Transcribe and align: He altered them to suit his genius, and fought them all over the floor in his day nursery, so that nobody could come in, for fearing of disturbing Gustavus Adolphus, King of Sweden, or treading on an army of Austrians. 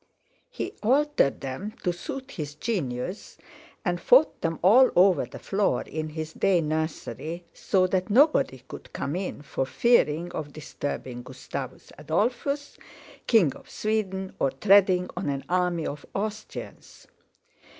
He 0.49 0.73
altered 0.81 1.41
them 1.41 1.73
to 1.83 1.93
suit 1.93 2.31
his 2.31 2.55
genius, 2.55 3.37
and 3.85 4.01
fought 4.01 4.41
them 4.41 4.57
all 4.63 4.89
over 4.95 5.27
the 5.27 5.37
floor 5.37 5.83
in 5.83 6.09
his 6.09 6.33
day 6.33 6.59
nursery, 6.59 7.45
so 7.53 7.85
that 7.85 8.09
nobody 8.09 8.63
could 8.67 8.93
come 8.93 9.15
in, 9.15 9.43
for 9.43 9.63
fearing 9.63 10.31
of 10.31 10.53
disturbing 10.53 11.21
Gustavus 11.21 11.91
Adolphus, 11.99 12.79
King 13.27 13.53
of 13.53 13.69
Sweden, 13.69 14.33
or 14.39 14.49
treading 14.49 15.07
on 15.15 15.29
an 15.29 15.45
army 15.47 15.85
of 15.85 16.03
Austrians. 16.15 17.05